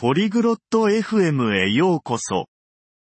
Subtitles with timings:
[0.00, 2.46] ポリグロット FM へようこそ。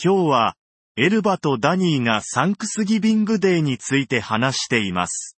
[0.00, 0.54] 今日は、
[0.94, 5.36] エルバとダニーがサンクスギビングデーについて話しています。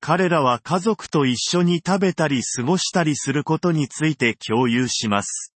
[0.00, 5.54] 彼らは家族と一緒に食べたり過ごしたりすることについて共有します。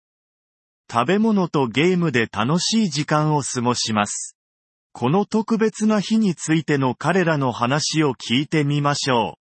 [0.87, 4.37] 食べ物とゲームで楽しい時間を過ごします。
[4.91, 9.41] この特別な日についての彼らの話を聞いてみましょう。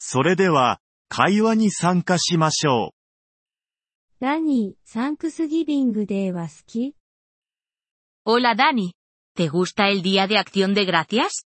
[0.00, 2.95] それでは、会話に参加しましょう。
[4.18, 6.96] ダニー、サンクスギビングデーは好き
[8.24, 8.94] Hola Dani.
[9.36, 11.44] ¿Te gusta el Día de Acción de Gracias?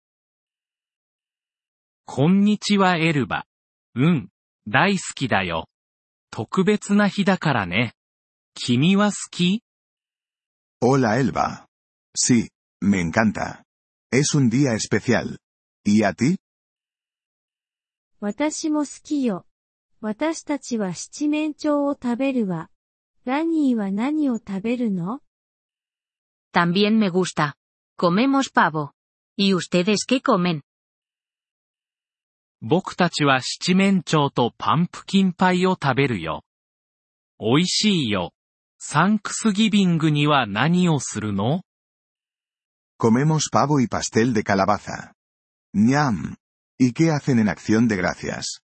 [2.07, 3.45] こんにちはエルバ。
[3.93, 4.29] うん、
[4.67, 5.67] 大好きだよ。
[6.31, 7.93] 特別な日だからね。
[8.55, 9.61] 君は好き
[10.81, 11.67] Hola Elba.
[12.17, 12.49] Sí,
[12.81, 13.61] me encanta.
[14.11, 15.37] Es un día especial.
[15.85, 16.37] ¿Y a ti?
[18.19, 19.45] 私も好きよ。
[20.07, 22.69] 私たちは七面鳥を食べるわ。
[23.25, 25.19] ダニーは何を食べるの
[26.53, 27.55] También me gusta.
[27.97, 28.91] Comemos pavo.
[29.35, 30.61] ¿Y ustedes qué comen?
[32.61, 36.43] 僕たちは七面鳥とパンプキンパイを食べるよ。
[37.39, 38.31] 美味しいよ。
[38.77, 41.63] サンクスギビングには何をするの
[42.99, 45.15] Comemos pavo y pastel de calabaza.
[45.73, 46.35] ¡Ñam!
[46.77, 48.64] ¿Y qué hacen en acción de gracias?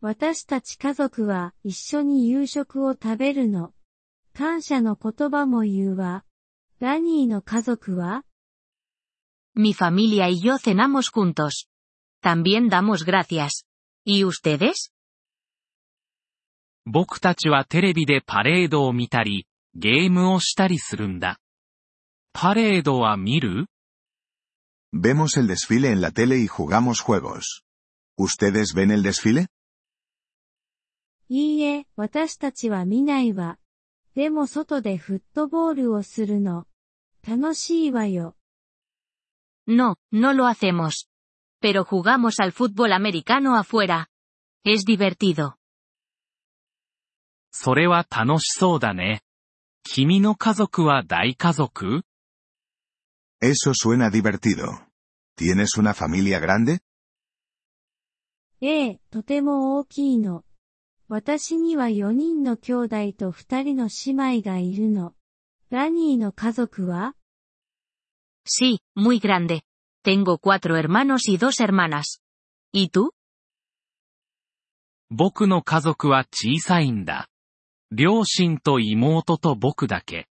[0.00, 3.72] 私たち家族は一緒に夕食を食べるの。
[4.34, 6.24] 感謝の言葉も言うわ。
[6.78, 8.24] ダニーの家族は
[9.56, 11.68] Mi familia y yo cenamos juntos.
[12.22, 13.64] También damos gracias.
[14.04, 14.92] ¿Y ustedes?
[16.84, 21.38] 僕たちはテレビでパレードを見たり、ゲームをしたりするんだ。
[22.34, 23.66] パレードは見る
[24.92, 27.64] Vemos el desfile en la tele y jugamos juegos.
[28.18, 29.48] ¿Ustedes ven el desfile?
[31.28, 33.58] いいえ、私たちは見ないわ。
[34.14, 36.66] でも外でフットボールをするの。
[37.26, 38.36] 楽しいわよ。
[39.66, 41.08] No, no lo hacemos.
[41.60, 44.06] Pero jugamos al fútbol americano afuera.
[44.64, 45.54] Es divertido.
[47.50, 49.22] それは楽しそうだね。
[49.82, 52.02] 君の家族は大家族
[53.40, 54.86] Eso suena divertido.
[55.36, 56.80] ¿Tienes una familia grande?
[58.60, 60.44] ええ、とても大きいの。
[61.08, 65.14] 私には4人の兄弟と2人の姉妹がいるの。
[65.70, 67.14] ダニーの家族は
[68.44, 69.62] Sí, muy grande.
[70.04, 72.20] Tengo cuatro hermanos y dos hermanas.
[72.72, 73.10] ¿Y tú?
[75.08, 77.28] 僕の家族は小さいんだ。
[77.92, 80.26] 両親と妹と僕だけ。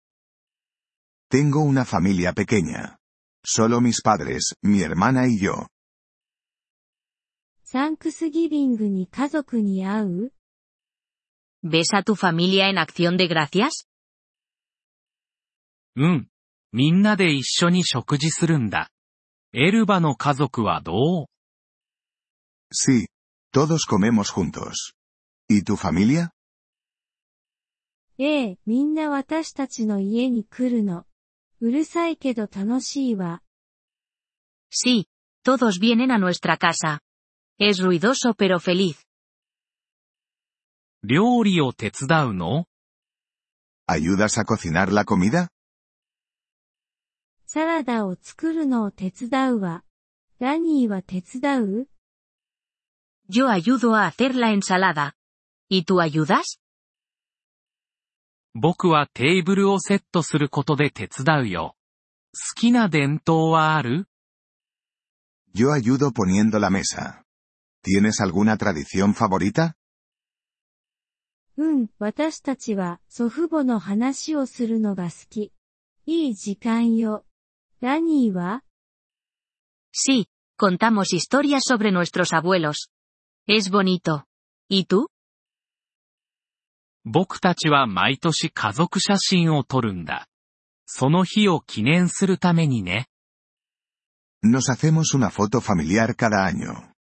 [1.30, 2.98] Tengo una familia pequeña.
[3.42, 5.68] Solo mis padres, mi hermana y yo.
[7.64, 10.32] サンクスギビングに家族に会う
[11.65, 13.87] ¿Ves a tu familia en Acción de Gracias?
[15.95, 16.27] うん。
[16.71, 18.89] みんなで一緒に食事するんだ。
[19.53, 21.25] エルバの家族はどう
[22.73, 23.07] Sí,
[23.53, 24.93] todos comemos juntos.
[25.49, 26.31] ¿Y tu familia?
[28.17, 31.05] ええ、みんな私たちの家に来るの。
[31.59, 33.41] うるさいけど楽しいわ。
[34.71, 35.07] Sí,
[35.43, 37.01] todos vienen a nuestra casa.
[37.59, 39.04] Es ruidoso pero feliz.
[41.05, 42.65] 料理を手伝うの
[43.87, 45.49] ¿Ayudas a cocinar la comida?
[47.45, 49.83] サラダを作るのを手伝うわ。
[50.39, 51.87] ダニーは手伝う
[53.29, 55.13] Yo ayudo a hacer la ensalada.
[55.69, 56.59] ¿Y tú ayudas?
[58.53, 61.75] 僕はテーブルをセットすることで手伝うよ。
[62.33, 64.07] 好きな伝統はある
[65.53, 67.25] Yo ayudo poniendo la mesa.
[67.83, 69.75] ¿Tienes alguna tradición favorita?
[71.58, 75.52] うん、私たちは祖父母の話をするのが好き。
[76.04, 77.24] いい時間よ。
[77.80, 78.62] ダニーは
[79.92, 80.26] Sí,
[80.58, 82.90] contamos historias sobre nuestros abuelos.
[83.48, 84.24] Es bonito.
[84.68, 85.08] ¿Y tú?
[87.04, 90.28] 僕たちは毎年家族写真を撮るんだ。
[90.86, 93.06] その日を記念するためにね。
[94.44, 96.92] Nos hacemos una foto familiar cada año.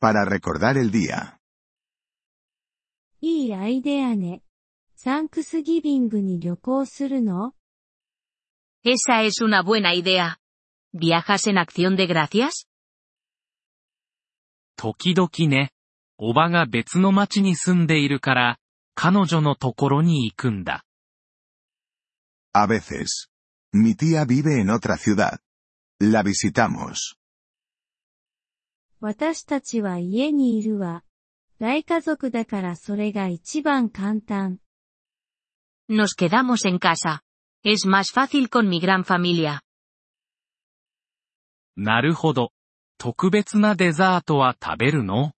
[0.00, 1.38] Para recordar el día.
[3.24, 4.42] いいアイデアね。
[4.96, 7.54] サンクスギビングに旅行するの
[8.84, 10.38] Esa es una buena idea.
[10.92, 12.66] ¿Viajas en Acción de Gracias?
[14.76, 15.70] 時々ね。
[16.18, 18.58] おばが別の町に住んでいるから、
[18.96, 20.84] 彼女のところに行くんだ。
[22.52, 23.28] A veces.
[23.72, 25.38] Mi tía vive en otra ciudad.
[26.00, 27.14] La visitamos.
[29.00, 31.04] 私たちは家にいるわ。
[31.61, 34.59] 大家族だからそれが一番簡単。
[35.89, 37.21] Nos quedamos en casa.
[37.63, 39.61] Es más fácil con mi gran familia.
[41.75, 42.51] なるほど。
[42.97, 45.33] 特別なデザートは食べるの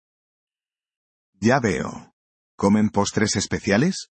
[1.42, 2.12] Ya veo.
[2.58, 4.10] ¿Comen postres especiales?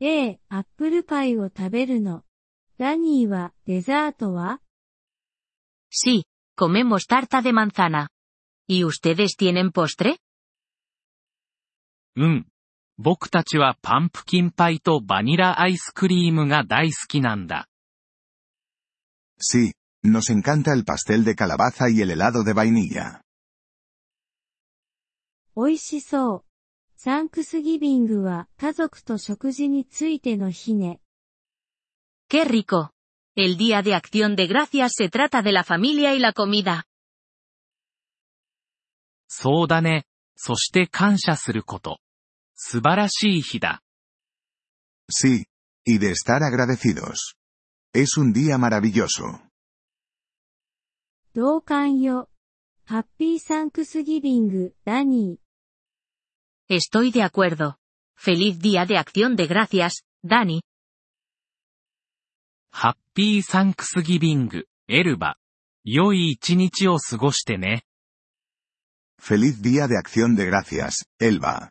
[0.00, 2.22] ええ、アップルパイを食べるの。
[2.78, 4.60] ダニーは、デザートは
[5.90, 6.24] Sí,
[6.56, 8.08] comemos tarta de manzana.
[8.68, 10.18] ¿Y ustedes tienen postre?
[12.15, 12.47] うん。
[12.97, 17.67] 僕たちはパンプキンパイとバニラアイスクリームが大好きなんだ。
[19.39, 19.73] Sí,
[20.03, 23.21] nos encanta el pastel de calabaza y el helado de vainilla.
[25.55, 26.43] 美味しそう。
[26.95, 30.99] サンクスギビングは家族と食事についての日ね。
[32.29, 32.89] ¡Qué rico!
[33.35, 36.85] El Día de Acción de Gracias se trata de la familia y la comida.
[39.27, 40.05] そうだね。
[40.35, 42.02] そして感謝すること。
[42.62, 43.82] 素晴らしい日だ。
[45.10, 45.44] Sí,
[45.84, 47.36] y de estar agradecidos.
[47.94, 49.40] Es un día maravilloso.
[51.34, 52.28] 同感よ。
[52.84, 56.74] ハッピーサンクスギビング、ダニー。
[56.74, 57.76] Estoy de acuerdo.
[58.16, 60.62] Feliz Día de Acción de Gracias, Dani.
[62.70, 65.36] ハッピーサンクスギビング、エルバ。
[65.84, 67.84] 良い一日を過ごしてね。
[69.20, 71.70] Feliz día de acción de gracias, Elba.